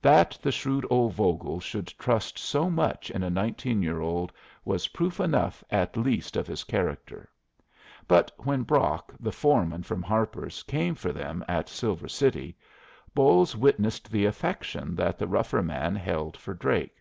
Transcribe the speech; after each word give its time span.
That 0.00 0.38
the 0.40 0.50
shrewd 0.50 0.86
old 0.88 1.12
Vogel 1.12 1.60
should 1.60 1.88
trust 1.98 2.38
so 2.38 2.70
much 2.70 3.10
in 3.10 3.22
a 3.22 3.28
nineteen 3.28 3.82
year 3.82 4.00
old 4.00 4.32
was 4.64 4.88
proof 4.88 5.20
enough 5.20 5.62
at 5.70 5.94
least 5.94 6.36
of 6.38 6.46
his 6.46 6.64
character; 6.64 7.28
but 8.06 8.32
when 8.38 8.62
Brock, 8.62 9.12
the 9.20 9.30
foreman 9.30 9.82
from 9.82 10.02
Harper's, 10.02 10.62
came 10.62 10.94
for 10.94 11.12
them 11.12 11.44
at 11.46 11.68
Silver 11.68 12.08
City, 12.08 12.56
Bolles 13.14 13.54
witnessed 13.54 14.10
the 14.10 14.24
affection 14.24 14.96
that 14.96 15.18
the 15.18 15.26
rougher 15.28 15.62
man 15.62 15.94
held 15.94 16.34
for 16.38 16.54
Drake. 16.54 16.96